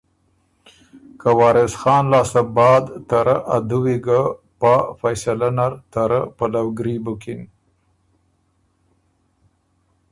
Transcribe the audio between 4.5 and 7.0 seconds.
پا قیصۀ نر ته رۀ پلؤګري